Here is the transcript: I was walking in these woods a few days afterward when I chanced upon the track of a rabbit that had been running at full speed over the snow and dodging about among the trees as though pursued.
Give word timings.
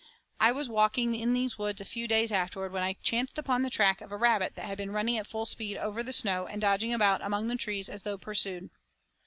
I 0.39 0.51
was 0.51 0.67
walking 0.67 1.13
in 1.13 1.33
these 1.33 1.59
woods 1.59 1.79
a 1.79 1.85
few 1.85 2.07
days 2.07 2.31
afterward 2.31 2.71
when 2.71 2.81
I 2.81 2.97
chanced 3.03 3.37
upon 3.37 3.61
the 3.61 3.69
track 3.69 4.01
of 4.01 4.11
a 4.11 4.17
rabbit 4.17 4.55
that 4.55 4.65
had 4.65 4.75
been 4.75 4.89
running 4.91 5.15
at 5.19 5.27
full 5.27 5.45
speed 5.45 5.77
over 5.77 6.01
the 6.01 6.11
snow 6.11 6.47
and 6.47 6.59
dodging 6.59 6.91
about 6.91 7.21
among 7.21 7.49
the 7.49 7.55
trees 7.55 7.87
as 7.87 8.01
though 8.01 8.17
pursued. 8.17 8.71